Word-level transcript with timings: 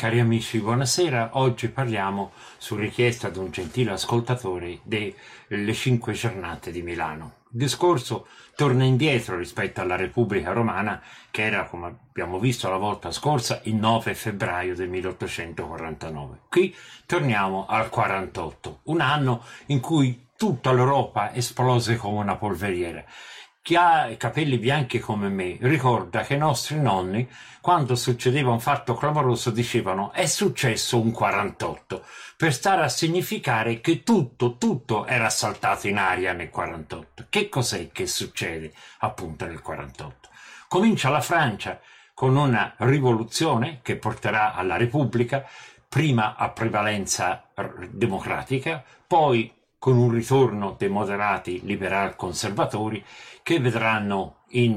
Cari 0.00 0.18
amici, 0.18 0.60
buonasera. 0.60 1.32
Oggi 1.34 1.68
parliamo, 1.68 2.32
su 2.56 2.74
richiesta 2.74 3.28
di 3.28 3.36
un 3.36 3.50
gentile 3.50 3.90
ascoltatore, 3.90 4.78
delle 4.82 5.74
cinque 5.74 6.14
giornate 6.14 6.70
di 6.70 6.80
Milano. 6.80 7.34
Il 7.52 7.58
discorso 7.58 8.26
torna 8.56 8.84
indietro 8.84 9.36
rispetto 9.36 9.82
alla 9.82 9.96
Repubblica 9.96 10.52
Romana, 10.52 11.02
che 11.30 11.42
era, 11.42 11.66
come 11.66 11.98
abbiamo 12.08 12.38
visto 12.38 12.70
la 12.70 12.78
volta 12.78 13.12
scorsa, 13.12 13.60
il 13.64 13.74
9 13.74 14.14
febbraio 14.14 14.74
del 14.74 14.88
1849. 14.88 16.38
Qui 16.48 16.74
torniamo 17.04 17.66
al 17.66 17.90
48, 17.90 18.80
un 18.84 19.02
anno 19.02 19.44
in 19.66 19.80
cui 19.80 20.28
tutta 20.34 20.72
l'Europa 20.72 21.34
esplose 21.34 21.96
come 21.96 22.20
una 22.20 22.36
polveriera 22.36 23.04
chi 23.62 23.76
ha 23.76 24.08
i 24.08 24.16
capelli 24.16 24.58
bianchi 24.58 24.98
come 24.98 25.28
me 25.28 25.58
ricorda 25.60 26.22
che 26.22 26.34
i 26.34 26.38
nostri 26.38 26.80
nonni, 26.80 27.28
quando 27.60 27.94
succedeva 27.94 28.50
un 28.50 28.60
fatto 28.60 28.94
clamoroso, 28.94 29.50
dicevano 29.50 30.12
è 30.12 30.26
successo 30.26 30.98
un 30.98 31.10
48, 31.10 32.04
per 32.36 32.54
stare 32.54 32.82
a 32.82 32.88
significare 32.88 33.80
che 33.80 34.02
tutto, 34.02 34.56
tutto 34.56 35.04
era 35.06 35.28
saltato 35.28 35.88
in 35.88 35.98
aria 35.98 36.32
nel 36.32 36.48
48. 36.48 37.26
Che 37.28 37.48
cos'è 37.50 37.90
che 37.92 38.06
succede 38.06 38.72
appunto 39.00 39.44
nel 39.44 39.60
48? 39.60 40.28
Comincia 40.66 41.10
la 41.10 41.20
Francia 41.20 41.80
con 42.14 42.36
una 42.36 42.74
rivoluzione 42.78 43.80
che 43.82 43.96
porterà 43.96 44.54
alla 44.54 44.76
Repubblica, 44.76 45.46
prima 45.88 46.36
a 46.36 46.50
prevalenza 46.50 47.44
democratica, 47.90 48.82
poi 49.06 49.52
con 49.80 49.96
un 49.96 50.10
ritorno 50.10 50.76
dei 50.78 50.90
moderati 50.90 51.62
liberal 51.64 52.14
conservatori 52.14 53.02
che 53.42 53.58
vedranno 53.60 54.42
in, 54.48 54.76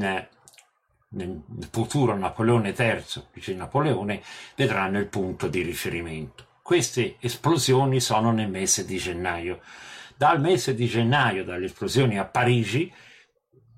nel 1.09 1.43
futuro 1.69 2.17
Napoleone 2.17 2.73
III, 2.75 3.03
dice 3.33 3.53
Napoleone, 3.53 4.23
vedranno 4.55 4.99
il 4.99 5.07
punto 5.07 5.49
di 5.49 5.61
riferimento. 5.61 6.45
Queste 6.61 7.17
esplosioni 7.19 7.99
sono 7.99 8.31
nel 8.31 8.49
mese 8.49 8.85
di 8.85 8.95
gennaio. 8.95 9.59
Dal 10.15 10.39
mese 10.39 10.73
di 10.73 10.85
gennaio, 10.85 11.43
dalle 11.43 11.65
esplosioni 11.65 12.17
a 12.17 12.23
Parigi, 12.23 12.89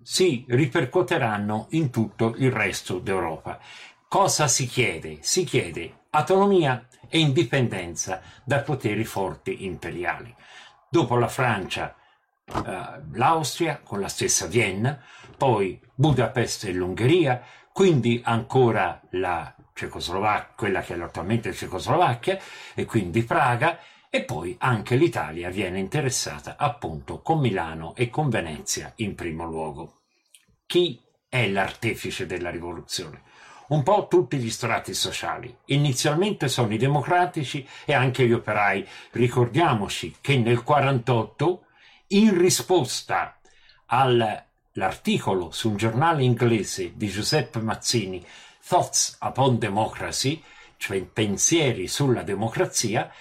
si 0.04 0.46
ripercuoteranno 0.48 1.70
in 1.72 1.90
tutto 1.90 2.36
il 2.38 2.52
resto 2.52 3.00
d'Europa. 3.00 3.60
Cosa 4.08 4.48
si 4.48 4.68
chiede? 4.68 5.18
Si 5.22 5.44
chiede 5.44 6.04
autonomia 6.12 6.88
e 7.10 7.18
indipendenza 7.18 8.22
dai 8.44 8.62
poteri 8.62 9.04
forti 9.04 9.66
imperiali. 9.66 10.34
Dopo 10.90 11.16
la 11.18 11.28
Francia 11.28 11.96
eh, 12.46 13.02
l'Austria 13.14 13.80
con 13.84 14.00
la 14.00 14.08
stessa 14.08 14.46
Vienna, 14.46 15.02
poi 15.38 15.80
Budapest 15.94 16.66
e 16.66 16.74
l'Ungheria, 16.74 17.42
quindi 17.72 18.22
ancora 18.24 19.02
la 19.12 19.54
Cecoslovacchia, 19.74 20.54
quella 20.56 20.82
che 20.82 20.96
è 20.96 21.02
attualmente 21.02 21.54
Cecoslovacchia, 21.54 22.40
e 22.74 22.86
quindi 22.86 23.24
Praga, 23.24 23.80
e 24.10 24.24
poi 24.24 24.56
anche 24.60 24.96
l'Italia 24.96 25.50
viene 25.50 25.80
interessata 25.80 26.56
appunto 26.58 27.22
con 27.22 27.40
Milano 27.40 27.96
e 27.96 28.10
con 28.10 28.30
Venezia 28.30 28.94
in 28.98 29.16
primo 29.16 29.46
luogo. 29.46 30.04
Chi 30.66 31.02
è 31.28 31.50
l'artefice 31.50 32.26
della 32.26 32.50
rivoluzione? 32.50 33.24
Un 33.68 33.82
po' 33.82 34.08
tutti 34.08 34.38
gli 34.38 34.52
strati 34.52 34.94
sociali. 34.94 35.56
Inizialmente 35.66 36.48
sono 36.48 36.72
i 36.74 36.78
democratici 36.78 37.68
e 37.84 37.94
anche 37.94 38.28
gli 38.28 38.32
operai. 38.32 38.88
Ricordiamoci 39.12 40.16
che 40.22 40.38
nel 40.38 40.62
48 40.62 41.66
in 42.10 42.38
risposta 42.38 43.40
all'articolo 43.88 45.50
su 45.50 45.72
un 45.72 45.78
giornale 45.78 46.24
inglese 46.24 46.94
di 46.96 47.08
Giuseppe 47.08 47.60
Mazzini, 47.60 48.24
Thoughts 48.68 49.18
upon 49.22 49.58
Democracy, 49.58 50.44
cioè 50.78 51.02
pensieri 51.02 51.88
sulla 51.88 52.22
democrazia, 52.22 53.12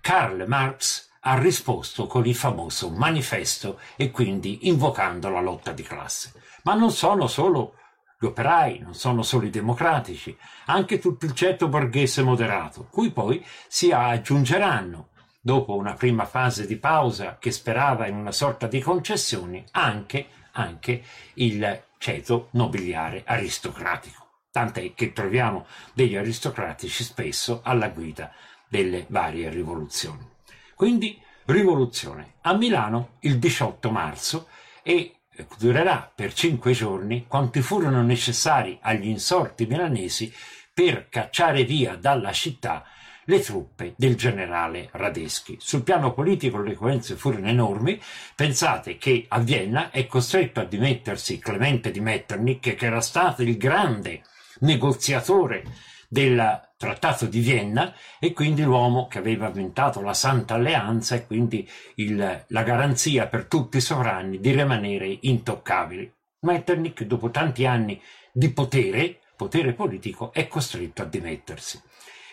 Karl 0.00 0.44
Marx 0.46 1.08
ha 1.20 1.36
risposto 1.38 2.06
con 2.06 2.24
il 2.24 2.36
famoso 2.36 2.90
manifesto 2.90 3.80
e 3.96 4.12
quindi 4.12 4.68
invocando 4.68 5.28
la 5.28 5.40
lotta 5.40 5.72
di 5.72 5.82
classe. 5.82 6.32
Ma 6.62 6.74
non 6.74 6.92
sono 6.92 7.26
solo 7.26 7.74
gli 8.18 8.26
operai, 8.26 8.80
non 8.80 8.94
sono 8.94 9.22
solo 9.22 9.46
i 9.46 9.50
democratici, 9.50 10.36
anche 10.66 10.98
tutto 10.98 11.24
il 11.24 11.34
ceto 11.34 11.68
borghese 11.68 12.22
moderato, 12.22 12.88
cui 12.90 13.12
poi 13.12 13.44
si 13.68 13.92
aggiungeranno 13.92 15.10
dopo 15.40 15.76
una 15.76 15.94
prima 15.94 16.24
fase 16.24 16.66
di 16.66 16.76
pausa 16.76 17.38
che 17.38 17.52
sperava 17.52 18.08
in 18.08 18.16
una 18.16 18.32
sorta 18.32 18.66
di 18.66 18.80
concessioni, 18.80 19.64
anche, 19.70 20.26
anche 20.52 21.02
il 21.34 21.84
ceto 21.98 22.48
nobiliare 22.52 23.22
aristocratico. 23.24 24.26
Tant'è 24.50 24.94
che 24.94 25.12
troviamo 25.12 25.66
degli 25.92 26.16
aristocratici 26.16 27.04
spesso 27.04 27.60
alla 27.62 27.88
guida 27.88 28.32
delle 28.68 29.06
varie 29.08 29.48
rivoluzioni. 29.48 30.26
Quindi 30.74 31.20
rivoluzione 31.46 32.34
a 32.42 32.54
Milano 32.54 33.16
il 33.20 33.38
18 33.38 33.90
marzo 33.90 34.48
e 34.82 35.17
durerà 35.58 36.10
per 36.14 36.32
cinque 36.32 36.72
giorni 36.72 37.26
quanti 37.26 37.60
furono 37.60 38.02
necessari 38.02 38.78
agli 38.82 39.08
insorti 39.08 39.66
milanesi 39.66 40.32
per 40.72 41.08
cacciare 41.08 41.64
via 41.64 41.96
dalla 41.96 42.32
città 42.32 42.84
le 43.28 43.40
truppe 43.40 43.94
del 43.96 44.16
generale 44.16 44.88
Radeschi. 44.92 45.58
Sul 45.60 45.82
piano 45.82 46.14
politico 46.14 46.58
le 46.58 46.74
conseguenze 46.74 47.14
furono 47.14 47.46
enormi. 47.46 48.00
Pensate 48.34 48.96
che 48.96 49.26
a 49.28 49.38
Vienna 49.38 49.90
è 49.90 50.06
costretto 50.06 50.60
a 50.60 50.64
dimettersi 50.64 51.38
Clemente 51.38 51.90
di 51.90 52.00
Metternich, 52.00 52.74
che 52.74 52.86
era 52.86 53.02
stato 53.02 53.42
il 53.42 53.58
grande 53.58 54.22
negoziatore 54.60 55.62
del 56.08 56.68
trattato 56.78 57.26
di 57.26 57.40
Vienna 57.40 57.92
e 58.18 58.32
quindi 58.32 58.62
l'uomo 58.62 59.06
che 59.08 59.18
aveva 59.18 59.46
avventato 59.46 60.00
la 60.00 60.14
Santa 60.14 60.54
Alleanza 60.54 61.14
e 61.14 61.26
quindi 61.26 61.68
il, 61.96 62.44
la 62.46 62.62
garanzia 62.62 63.26
per 63.26 63.44
tutti 63.44 63.76
i 63.76 63.82
sovrani 63.82 64.40
di 64.40 64.50
rimanere 64.52 65.18
intoccabili. 65.20 66.10
Metternich, 66.40 67.02
dopo 67.02 67.30
tanti 67.30 67.66
anni 67.66 68.00
di 68.32 68.50
potere, 68.50 69.18
potere 69.36 69.72
politico, 69.74 70.32
è 70.32 70.48
costretto 70.48 71.02
a 71.02 71.04
dimettersi. 71.04 71.80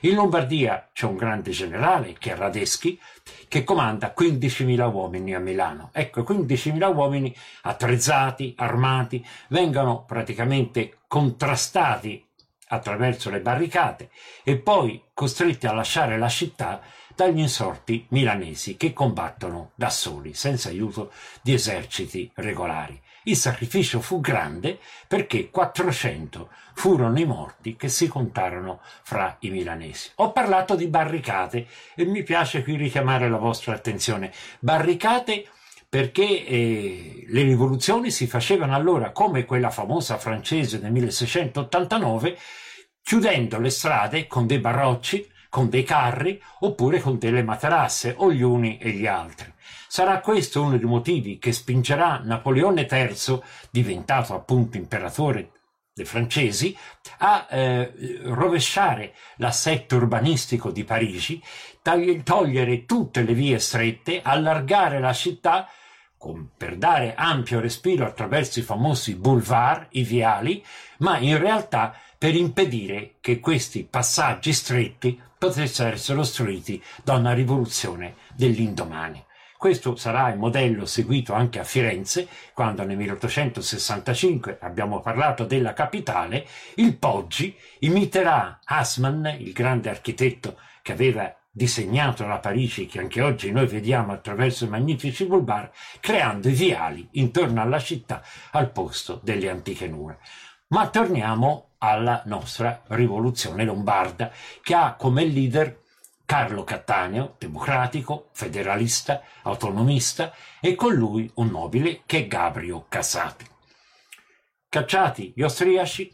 In 0.01 0.15
Lombardia 0.15 0.89
c'è 0.93 1.05
un 1.05 1.15
grande 1.15 1.49
generale, 1.49 2.13
che 2.19 2.31
è 2.31 2.35
Radeschi, 2.35 2.99
che 3.47 3.63
comanda 3.63 4.13
15.000 4.15 4.91
uomini 4.93 5.33
a 5.33 5.39
Milano. 5.39 5.89
Ecco, 5.93 6.21
15.000 6.21 6.93
uomini 6.93 7.35
attrezzati, 7.63 8.53
armati, 8.57 9.25
vengono 9.47 10.03
praticamente 10.03 10.99
contrastati 11.07 12.24
attraverso 12.67 13.29
le 13.29 13.39
barricate 13.39 14.09
e 14.43 14.57
poi 14.57 15.03
costretti 15.13 15.67
a 15.67 15.73
lasciare 15.73 16.17
la 16.17 16.29
città 16.29 16.81
dagli 17.15 17.39
insorti 17.39 18.05
milanesi 18.09 18.75
che 18.75 18.91
combattono 18.91 19.71
da 19.75 19.89
soli, 19.89 20.33
senza 20.33 20.69
aiuto 20.69 21.11
di 21.41 21.53
eserciti 21.53 22.29
regolari. 22.35 23.01
Il 23.27 23.37
sacrificio 23.37 24.01
fu 24.01 24.19
grande 24.19 24.77
perché 25.07 25.49
400 25.49 26.49
furono 26.73 27.17
i 27.17 27.25
morti 27.25 27.75
che 27.75 27.87
si 27.87 28.07
contarono 28.07 28.81
fra 29.01 29.37
i 29.39 29.49
milanesi. 29.49 30.11
Ho 30.15 30.31
parlato 30.31 30.75
di 30.75 30.87
barricate 30.87 31.67
e 31.95 32.05
mi 32.05 32.21
piace 32.21 32.61
qui 32.61 32.75
richiamare 32.75 33.29
la 33.29 33.37
vostra 33.37 33.73
attenzione. 33.73 34.31
Barricate 34.59 35.47
perché 35.95 36.45
eh, 36.45 37.23
le 37.25 37.43
rivoluzioni 37.43 38.11
si 38.11 38.27
facevano 38.27 38.75
allora 38.75 39.13
come 39.13 39.45
quella 39.45 39.69
famosa 39.69 40.17
francese 40.17 40.81
del 40.81 40.91
1689, 40.91 42.37
chiudendo 43.01 43.57
le 43.61 43.69
strade 43.69 44.27
con 44.27 44.45
dei 44.45 44.59
barocci, 44.59 45.25
con 45.47 45.69
dei 45.69 45.83
carri 45.83 46.37
oppure 46.59 46.99
con 46.99 47.17
delle 47.17 47.43
materasse 47.43 48.13
o 48.17 48.29
gli 48.29 48.41
uni 48.41 48.77
e 48.77 48.89
gli 48.89 49.07
altri. 49.07 49.53
Sarà 49.87 50.19
questo 50.19 50.63
uno 50.63 50.75
dei 50.75 50.85
motivi 50.85 51.37
che 51.37 51.53
spingerà 51.53 52.19
Napoleone 52.25 52.85
III, 52.91 53.39
diventato 53.69 54.33
appunto 54.33 54.75
imperatore 54.75 55.51
dei 55.93 56.03
francesi, 56.03 56.75
a 57.19 57.47
eh, 57.49 58.19
rovesciare 58.23 59.13
l'assetto 59.37 59.95
urbanistico 59.95 60.71
di 60.71 60.83
Parigi, 60.83 61.41
togliere 61.81 62.83
tutte 62.83 63.21
le 63.21 63.33
vie 63.33 63.59
strette, 63.59 64.19
allargare 64.21 64.99
la 64.99 65.13
città 65.13 65.69
con, 66.25 66.49
per 66.57 66.75
dare 66.77 67.13
ampio 67.13 67.59
respiro 67.59 68.03
attraverso 68.03 68.57
i 68.57 68.63
famosi 68.63 69.13
boulevard, 69.13 69.89
i 69.91 70.01
viali, 70.01 70.65
ma 70.97 71.19
in 71.19 71.37
realtà 71.37 71.93
per 72.17 72.33
impedire 72.33 73.17
che 73.21 73.39
questi 73.39 73.83
passaggi 73.87 74.51
stretti 74.51 75.21
potessero 75.37 75.93
essere 75.93 76.19
ostruiti 76.19 76.81
da 77.03 77.13
una 77.13 77.31
rivoluzione 77.31 78.15
dell'indomani. 78.33 79.23
Questo 79.55 79.95
sarà 79.97 80.31
il 80.31 80.39
modello 80.39 80.87
seguito 80.87 81.33
anche 81.33 81.59
a 81.59 81.63
Firenze, 81.63 82.27
quando 82.55 82.83
nel 82.83 82.97
1865 82.97 84.57
abbiamo 84.61 85.01
parlato 85.01 85.45
della 85.45 85.73
capitale, 85.73 86.47
il 86.75 86.97
Poggi 86.97 87.55
imiterà 87.79 88.61
Haussmann, 88.63 89.27
il 89.27 89.53
grande 89.53 89.91
architetto 89.91 90.57
che 90.81 90.91
aveva 90.91 91.31
disegnato 91.55 92.27
la 92.27 92.39
Parigi 92.39 92.85
che 92.85 92.99
anche 92.99 93.21
oggi 93.21 93.49
noi 93.49 93.65
vediamo 93.65 94.11
attraverso 94.11 94.65
i 94.65 94.67
magnifici 94.67 95.25
boulevard, 95.25 95.71
creando 96.01 96.49
i 96.49 96.53
viali 96.53 97.07
intorno 97.11 97.61
alla 97.61 97.79
città 97.79 98.21
al 98.51 98.71
posto 98.71 99.21
delle 99.23 99.49
antiche 99.49 99.87
mura. 99.87 100.17
Ma 100.67 100.89
torniamo 100.89 101.75
alla 101.77 102.23
nostra 102.25 102.83
rivoluzione 102.87 103.63
lombarda, 103.63 104.31
che 104.61 104.75
ha 104.75 104.95
come 104.95 105.23
leader 105.23 105.83
Carlo 106.25 106.65
Cattaneo, 106.65 107.35
democratico, 107.37 108.31
federalista, 108.33 109.21
autonomista, 109.43 110.33
e 110.59 110.75
con 110.75 110.93
lui 110.93 111.31
un 111.35 111.51
nobile 111.51 112.01
che 112.05 112.17
è 112.17 112.27
Gabrio 112.27 112.85
Cassati. 112.89 113.45
Cacciati 114.67 115.31
gli 115.33 115.41
austriaci, 115.41 116.13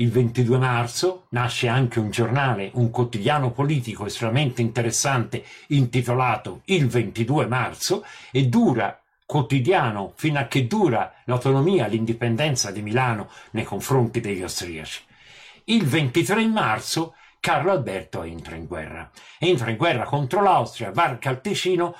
il 0.00 0.10
22 0.10 0.56
marzo 0.58 1.26
nasce 1.30 1.68
anche 1.68 2.00
un 2.00 2.10
giornale, 2.10 2.70
un 2.74 2.90
quotidiano 2.90 3.50
politico 3.50 4.06
estremamente 4.06 4.62
interessante 4.62 5.44
intitolato 5.68 6.62
Il 6.64 6.88
22 6.88 7.46
marzo 7.46 8.04
e 8.30 8.46
dura 8.46 8.98
quotidiano 9.26 10.12
fino 10.16 10.38
a 10.38 10.46
che 10.46 10.66
dura 10.66 11.12
l'autonomia, 11.24 11.86
l'indipendenza 11.86 12.70
di 12.70 12.80
Milano 12.82 13.28
nei 13.52 13.64
confronti 13.64 14.20
degli 14.20 14.42
austriaci. 14.42 15.02
Il 15.64 15.84
23 15.84 16.46
marzo 16.46 17.14
Carlo 17.38 17.70
Alberto 17.70 18.22
entra 18.22 18.56
in 18.56 18.66
guerra. 18.66 19.10
Entra 19.38 19.70
in 19.70 19.76
guerra 19.76 20.04
contro 20.04 20.42
l'Austria, 20.42 20.90
varca 20.92 21.30
il 21.30 21.40
Ticino 21.40 21.94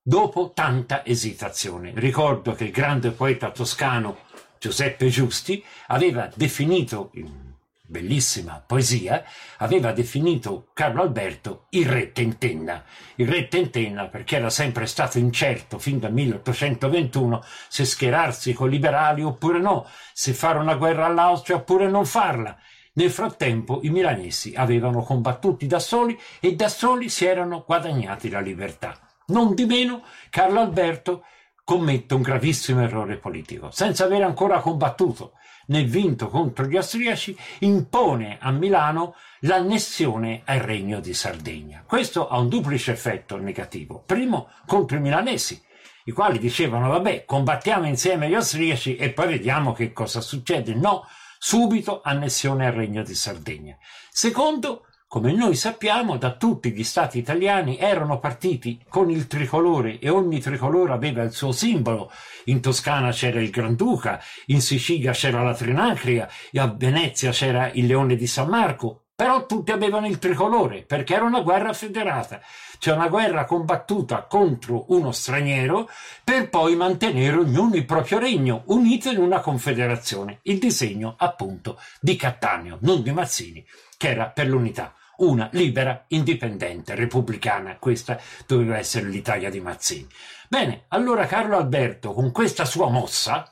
dopo 0.00 0.52
tanta 0.54 1.04
esitazione. 1.04 1.92
Ricordo 1.96 2.52
che 2.52 2.64
il 2.64 2.70
grande 2.70 3.10
poeta 3.10 3.50
toscano 3.50 4.18
Giuseppe 4.58 5.08
Giusti 5.08 5.62
aveva 5.88 6.30
definito, 6.34 7.10
in 7.14 7.45
bellissima 7.86 8.62
poesia, 8.66 9.24
aveva 9.58 9.92
definito 9.92 10.68
Carlo 10.72 11.02
Alberto 11.02 11.66
il 11.70 11.86
re 11.86 12.12
tentenna. 12.12 12.84
Il 13.16 13.28
re 13.28 13.48
tentenna 13.48 14.08
perché 14.08 14.36
era 14.36 14.50
sempre 14.50 14.86
stato 14.86 15.18
incerto 15.18 15.78
fin 15.78 15.98
dal 15.98 16.12
1821 16.12 17.42
se 17.68 17.84
schierarsi 17.84 18.52
con 18.52 18.68
i 18.68 18.72
liberali 18.72 19.22
oppure 19.22 19.58
no, 19.58 19.86
se 20.12 20.32
fare 20.32 20.58
una 20.58 20.74
guerra 20.74 21.06
all'Austria 21.06 21.56
oppure 21.56 21.88
non 21.88 22.04
farla. 22.04 22.56
Nel 22.94 23.10
frattempo 23.10 23.80
i 23.82 23.90
milanesi 23.90 24.54
avevano 24.56 25.02
combattuti 25.02 25.66
da 25.66 25.78
soli 25.78 26.18
e 26.40 26.54
da 26.54 26.68
soli 26.68 27.08
si 27.08 27.26
erano 27.26 27.62
guadagnati 27.66 28.30
la 28.30 28.40
libertà. 28.40 28.98
Non 29.26 29.54
di 29.54 29.66
meno, 29.66 30.02
Carlo 30.30 30.60
Alberto 30.60 31.24
commette 31.62 32.14
un 32.14 32.22
gravissimo 32.22 32.80
errore 32.82 33.18
politico. 33.18 33.70
Senza 33.70 34.04
aver 34.04 34.22
ancora 34.22 34.60
combattuto 34.60 35.32
né 35.66 35.84
vinto 35.84 36.28
contro 36.28 36.66
gli 36.66 36.76
austriaci, 36.76 37.36
impone 37.60 38.38
a 38.40 38.50
Milano 38.50 39.14
l'annessione 39.40 40.42
al 40.44 40.60
regno 40.60 41.00
di 41.00 41.14
Sardegna. 41.14 41.84
Questo 41.86 42.28
ha 42.28 42.38
un 42.38 42.48
duplice 42.48 42.92
effetto 42.92 43.36
negativo. 43.36 44.02
Primo, 44.04 44.50
contro 44.66 44.96
i 44.96 45.00
milanesi, 45.00 45.60
i 46.04 46.12
quali 46.12 46.38
dicevano 46.38 46.88
vabbè, 46.88 47.24
combattiamo 47.24 47.86
insieme 47.86 48.28
gli 48.28 48.34
austriaci 48.34 48.96
e 48.96 49.10
poi 49.10 49.28
vediamo 49.28 49.72
che 49.72 49.92
cosa 49.92 50.20
succede. 50.20 50.74
No, 50.74 51.04
subito 51.38 52.00
annessione 52.02 52.66
al 52.66 52.72
Regno 52.72 53.02
di 53.02 53.14
Sardegna. 53.14 53.76
Secondo, 54.10 54.85
come 55.16 55.32
noi 55.32 55.54
sappiamo, 55.54 56.18
da 56.18 56.32
tutti 56.32 56.72
gli 56.72 56.84
stati 56.84 57.16
italiani 57.16 57.78
erano 57.78 58.18
partiti 58.18 58.78
con 58.86 59.08
il 59.08 59.26
tricolore 59.26 59.98
e 59.98 60.10
ogni 60.10 60.40
tricolore 60.40 60.92
aveva 60.92 61.22
il 61.22 61.32
suo 61.32 61.52
simbolo. 61.52 62.10
In 62.44 62.60
Toscana 62.60 63.12
c'era 63.12 63.40
il 63.40 63.48
Granduca, 63.48 64.22
in 64.48 64.60
Sicilia 64.60 65.12
c'era 65.12 65.42
la 65.42 65.54
Trinacria, 65.54 66.28
a 66.56 66.66
Venezia 66.66 67.30
c'era 67.30 67.70
il 67.72 67.86
Leone 67.86 68.14
di 68.14 68.26
San 68.26 68.50
Marco, 68.50 69.04
però 69.16 69.46
tutti 69.46 69.72
avevano 69.72 70.06
il 70.06 70.18
tricolore 70.18 70.82
perché 70.82 71.14
era 71.14 71.24
una 71.24 71.40
guerra 71.40 71.72
federata, 71.72 72.38
cioè 72.78 72.92
una 72.92 73.08
guerra 73.08 73.46
combattuta 73.46 74.24
contro 74.24 74.84
uno 74.88 75.12
straniero 75.12 75.88
per 76.22 76.50
poi 76.50 76.76
mantenere 76.76 77.38
ognuno 77.38 77.74
il 77.74 77.86
proprio 77.86 78.18
regno, 78.18 78.64
unito 78.66 79.10
in 79.10 79.16
una 79.16 79.40
confederazione. 79.40 80.40
Il 80.42 80.58
disegno 80.58 81.14
appunto 81.16 81.80
di 82.02 82.16
Cattaneo, 82.16 82.76
non 82.82 83.02
di 83.02 83.12
Mazzini, 83.12 83.64
che 83.96 84.10
era 84.10 84.26
per 84.26 84.46
l'unità. 84.48 84.92
Una 85.18 85.48
libera, 85.52 86.04
indipendente, 86.08 86.94
repubblicana, 86.94 87.78
questa 87.78 88.20
doveva 88.46 88.76
essere 88.76 89.08
l'Italia 89.08 89.48
di 89.48 89.60
Mazzini. 89.60 90.06
Bene, 90.48 90.84
allora 90.88 91.26
Carlo 91.26 91.56
Alberto, 91.56 92.12
con 92.12 92.32
questa 92.32 92.64
sua 92.64 92.90
mossa, 92.90 93.50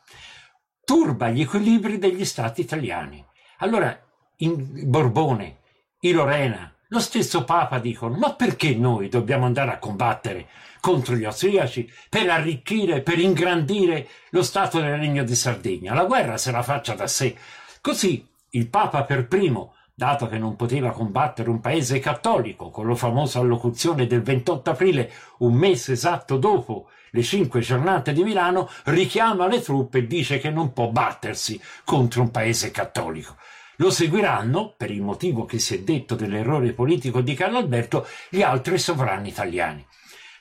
turba 0.85 1.31
gli 1.31 1.41
equilibri 1.41 1.99
degli 1.99 2.25
stati 2.25 2.61
italiani. 2.61 3.25
Allora 3.59 3.99
in 4.39 4.89
Borbone, 4.91 5.61
i 6.01 6.13
Lorena, 6.13 6.71
lo 6.89 7.01
stesso 7.01 7.45
Papa 7.45 7.79
dicono: 7.79 8.17
ma 8.17 8.35
perché 8.35 8.75
noi 8.75 9.09
dobbiamo 9.09 9.47
andare 9.47 9.71
a 9.71 9.79
combattere 9.79 10.49
contro 10.81 11.17
gli 11.17 11.25
austriaci 11.25 11.91
per 12.11 12.29
arricchire, 12.29 13.01
per 13.01 13.19
ingrandire 13.19 14.07
lo 14.31 14.43
Stato 14.43 14.81
del 14.81 14.99
Regno 14.99 15.25
di 15.25 15.35
Sardegna? 15.35 15.95
La 15.95 16.05
guerra 16.05 16.37
se 16.37 16.51
la 16.51 16.63
faccia 16.63 16.95
da 16.95 17.07
sé. 17.07 17.35
Così 17.81 18.29
il 18.51 18.69
Papa 18.69 19.05
per 19.05 19.27
primo, 19.27 19.75
dato 19.97 20.27
che 20.27 20.39
non 20.39 20.57
poteva 20.57 20.91
combattere 20.91 21.51
un 21.51 21.61
paese 21.61 22.01
cattolico, 22.01 22.71
con 22.71 22.89
la 22.89 22.97
famosa 22.97 23.39
allocuzione 23.39 24.09
del 24.09 24.23
28 24.23 24.71
aprile, 24.71 25.13
un 25.39 25.55
mese 25.55 25.93
esatto 25.93 26.37
dopo 26.37 26.89
le 27.11 27.23
cinque 27.23 27.61
giornate 27.61 28.13
di 28.13 28.25
Milano, 28.25 28.69
richiama 28.87 29.47
le 29.47 29.61
truppe 29.61 29.99
e 29.99 30.07
dice 30.09 30.39
che 30.41 30.51
non 30.51 30.73
può 30.73 30.89
battersi 30.89 31.61
contro 31.85 32.23
un 32.23 32.33
paese 32.33 32.73
cattolico. 32.73 33.37
Lo 33.77 33.91
seguiranno, 33.91 34.75
per 34.77 34.91
il 34.91 35.01
motivo 35.01 35.45
che 35.45 35.61
si 35.61 35.77
è 35.77 35.81
detto 35.83 36.17
dell'errore 36.17 36.73
politico 36.73 37.21
di 37.21 37.35
Carlo 37.35 37.59
Alberto, 37.59 38.07
gli 38.31 38.43
altri 38.43 38.79
sovrani 38.79 39.29
italiani. 39.29 39.87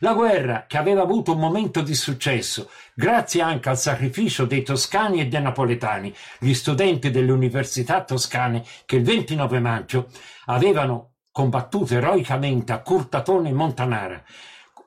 La 0.04 0.14
guerra, 0.14 0.66
che 0.68 0.78
aveva 0.78 1.02
avuto 1.02 1.32
un 1.32 1.40
momento 1.40 1.80
di 1.80 1.96
successo, 1.96 2.70
grazie 2.94 3.42
anche 3.42 3.70
al 3.70 3.78
sacrificio 3.78 4.44
dei 4.44 4.62
toscani 4.62 5.22
e 5.22 5.28
dei 5.28 5.42
napoletani, 5.42 6.14
gli 6.40 6.54
studenti 6.54 7.10
delle 7.10 7.32
università 7.32 8.04
toscane 8.04 8.66
che 8.86 8.98
il 8.98 9.04
29 9.04 9.60
maggio 9.62 10.10
avevano 10.48 11.12
combattuto 11.32 11.94
eroicamente 11.94 12.74
a 12.74 12.82
Curtatone 12.82 13.48
e 13.48 13.54
Montanara, 13.54 14.22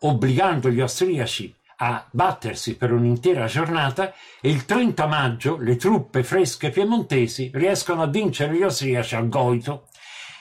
obbligando 0.01 0.69
gli 0.69 0.83
austriaci 0.83 1.55
a 1.77 2.07
battersi 2.11 2.77
per 2.77 2.93
un'intera 2.93 3.47
giornata 3.47 4.13
e 4.39 4.51
il 4.51 4.67
30 4.67 5.07
maggio 5.07 5.57
le 5.57 5.77
truppe 5.77 6.25
fresche 6.25 6.69
piemontesi 6.69 7.51
riescono 7.55 8.03
a 8.03 8.07
vincere 8.07 8.55
gli 8.55 8.63
austriaci 8.63 9.15
al 9.15 9.31
Goito. 9.31 9.89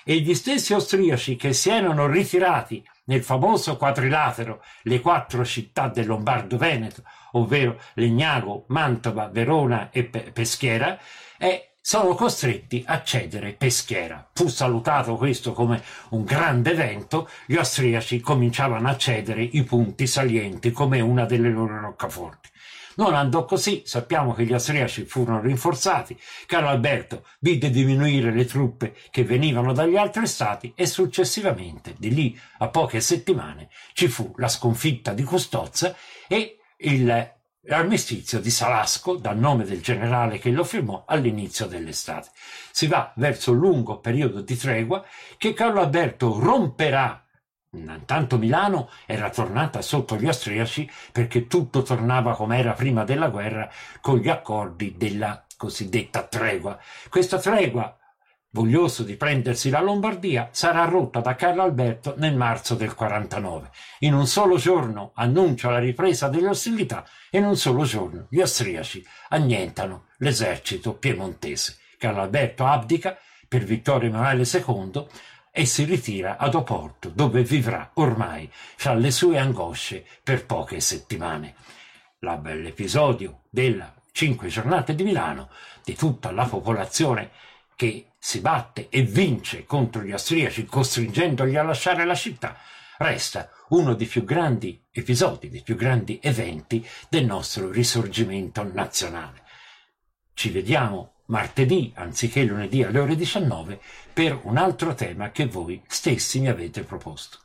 E 0.04 0.20
gli 0.20 0.36
stessi 0.36 0.74
austriaci 0.74 1.38
che 1.38 1.54
si 1.54 1.70
erano 1.70 2.08
ritirati 2.08 2.84
nel 3.06 3.24
famoso 3.24 3.78
quadrilatero 3.78 4.64
le 4.84 5.00
quattro 5.00 5.44
città 5.46 5.88
del 5.88 6.08
Lombardo-Veneto, 6.08 7.04
ovvero 7.34 7.80
Legnago, 7.94 8.66
Mantova, 8.70 9.28
Verona 9.28 9.90
e 9.92 10.04
Peschiera, 10.04 10.98
e 11.38 11.72
sono 11.82 12.16
costretti 12.16 12.84
a 12.88 13.04
cedere 13.04 13.54
Peschiera. 13.54 14.28
Fu 14.34 14.48
salutato 14.48 15.18
questo 15.18 15.54
come 15.54 15.84
un 16.10 16.24
grande 16.24 16.72
evento, 16.72 17.30
gli 17.46 17.58
austriaci 17.58 18.20
cominciavano 18.22 18.88
a 18.88 18.98
cedere 18.98 19.44
i 19.44 19.64
punti 19.64 20.08
salienti 20.08 20.72
come 20.72 21.00
una 21.00 21.26
delle 21.26 21.50
loro 21.50 21.80
roccaforti. 21.80 22.50
Non 22.96 23.14
andò 23.14 23.46
così, 23.46 23.84
sappiamo 23.86 24.34
che 24.34 24.46
gli 24.46 24.54
austriaci 24.54 25.06
furono 25.06 25.42
rinforzati, 25.42 26.18
Carlo 26.46 26.70
Alberto 26.70 27.26
vide 27.40 27.70
diminuire 27.70 28.32
le 28.32 28.46
truppe 28.46 28.96
che 29.12 29.24
venivano 29.24 29.74
dagli 29.74 29.98
altri 29.98 30.28
stati 30.28 30.74
e 30.76 30.86
successivamente, 30.86 31.96
di 31.98 32.14
lì 32.14 32.40
a 32.60 32.70
poche 32.70 33.02
settimane, 33.02 33.70
ci 33.94 34.08
fu 34.08 34.34
la 34.38 34.48
sconfitta 34.48 35.14
di 35.14 35.24
Custozza 35.24 35.96
e 36.28 36.58
il 36.78 37.34
l'armistizio 37.68 38.40
di 38.40 38.50
Salasco, 38.50 39.16
dal 39.16 39.38
nome 39.38 39.64
del 39.64 39.82
generale 39.82 40.38
che 40.38 40.52
lo 40.52 40.64
firmò 40.64 41.04
all'inizio 41.08 41.66
dell'estate. 41.66 42.30
Si 42.72 42.88
va 42.88 43.12
verso 43.16 43.52
un 43.52 43.60
lungo 43.60 44.00
periodo 44.00 44.42
di 44.42 44.56
tregua 44.56 45.04
che 45.38 45.54
Carlo 45.54 45.82
Alberto 45.82 46.40
romperà. 46.40 47.25
Intanto 47.78 48.38
Milano 48.38 48.90
era 49.06 49.30
tornata 49.30 49.82
sotto 49.82 50.16
gli 50.18 50.28
austriaci 50.28 50.90
perché 51.12 51.48
tutto 51.48 51.82
tornava 51.82 52.36
come 52.36 52.58
era 52.58 52.74
prima 52.74 53.04
della 53.04 53.30
guerra 53.30 53.70
con 54.02 54.18
gli 54.18 54.30
accordi 54.30 54.96
della 54.98 55.46
cosiddetta 55.58 56.24
tregua. 56.24 56.78
Questa 57.10 57.40
tregua 57.40 57.98
voglioso 58.56 59.04
di 59.04 59.18
prendersi 59.18 59.70
la 59.70 59.82
Lombardia, 59.82 60.48
sarà 60.52 60.86
rotta 60.86 61.20
da 61.20 61.36
Carlo 61.36 61.64
Alberto 61.64 62.14
nel 62.18 62.38
marzo 62.38 62.76
del 62.76 62.96
49. 62.96 63.70
In 64.00 64.14
un 64.14 64.28
solo 64.28 64.56
giorno 64.56 65.12
annuncia 65.16 65.70
la 65.70 65.80
ripresa 65.80 66.30
delle 66.30 66.48
ostilità 66.48 67.06
e 67.30 67.40
in 67.40 67.44
un 67.44 67.58
solo 67.58 67.84
giorno 67.84 68.28
gli 68.30 68.40
austriaci 68.40 69.06
annientano 69.30 70.06
l'esercito 70.20 70.94
piemontese. 70.94 71.80
Carlo 71.98 72.22
Alberto 72.22 72.66
abdica 72.66 73.18
per 73.46 73.66
Vittorio 73.66 74.08
Emanuele 74.08 74.44
II 74.50 75.06
e 75.58 75.66
si 75.66 75.86
ritira 75.86 76.36
ad 76.36 76.54
Oporto, 76.54 77.08
dove 77.08 77.42
vivrà 77.42 77.92
ormai 77.94 78.52
fra 78.52 78.94
le 78.94 79.10
sue 79.10 79.38
angosce 79.38 80.06
per 80.22 80.46
poche 80.46 80.82
settimane. 80.82 81.56
L'episodio 82.20 83.44
delle 83.50 83.94
cinque 84.12 84.50
giornate 84.50 84.96
di 84.96 85.04
Milano, 85.04 85.50
di 85.82 85.96
tutta 85.96 86.32
la 86.32 86.44
popolazione 86.44 87.32
che 87.78 88.08
si 88.20 88.42
batte 88.42 88.90
e 88.90 89.04
vince 89.04 89.64
contro 89.64 90.02
gli 90.02 90.12
austriaci 90.12 90.66
costringendoli 90.66 91.56
a 91.56 91.64
lasciare 91.64 92.04
la 92.04 92.16
città, 92.16 92.58
resta 92.98 93.50
uno 93.70 93.94
dei 93.94 94.08
più 94.08 94.26
grandi 94.26 94.84
episodi, 94.92 95.48
dei 95.48 95.62
più 95.62 95.78
grandi 95.78 96.20
eventi 96.22 96.86
del 97.08 97.24
nostro 97.24 97.72
risorgimento 97.72 98.62
nazionale. 98.64 99.44
Ci 100.34 100.50
vediamo 100.50 101.14
martedì 101.26 101.92
anziché 101.96 102.44
lunedì 102.44 102.84
alle 102.84 103.00
ore 103.00 103.16
19 103.16 103.80
per 104.14 104.40
un 104.44 104.58
altro 104.58 104.94
tema 104.94 105.32
che 105.32 105.46
voi 105.46 105.82
stessi 105.88 106.40
mi 106.40 106.48
avete 106.48 106.84
proposto. 106.84 107.45